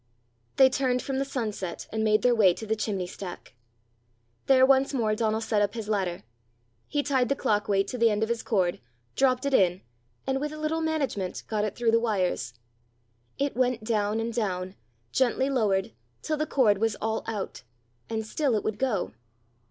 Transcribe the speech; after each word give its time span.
They 0.55 0.67
turned 0.67 1.03
from 1.03 1.19
the 1.19 1.25
sunset 1.25 1.85
and 1.93 2.03
made 2.03 2.23
their 2.23 2.33
way 2.33 2.55
to 2.55 2.65
the 2.65 2.75
chimney 2.75 3.05
stack. 3.05 3.53
There 4.47 4.65
once 4.65 4.95
more 4.95 5.13
Donal 5.13 5.41
set 5.41 5.61
up 5.61 5.75
his 5.75 5.87
ladder. 5.87 6.23
He 6.87 7.03
tied 7.03 7.29
the 7.29 7.35
clock 7.35 7.67
weight 7.67 7.87
to 7.89 7.99
the 7.99 8.09
end 8.09 8.23
of 8.23 8.29
his 8.29 8.41
cord, 8.41 8.79
dropped 9.15 9.45
it 9.45 9.53
in, 9.53 9.81
and 10.25 10.41
with 10.41 10.51
a 10.51 10.57
little 10.57 10.81
management 10.81 11.43
got 11.47 11.63
it 11.65 11.75
through 11.75 11.91
the 11.91 11.99
wires. 11.99 12.55
It 13.37 13.55
went 13.55 13.83
down 13.83 14.19
and 14.19 14.33
down, 14.33 14.73
gently 15.11 15.51
lowered, 15.51 15.91
till 16.23 16.35
the 16.37 16.47
cord 16.47 16.79
was 16.79 16.95
all 16.95 17.23
out, 17.27 17.61
and 18.09 18.25
still 18.25 18.55
it 18.55 18.63
would 18.63 18.79
go. 18.79 19.13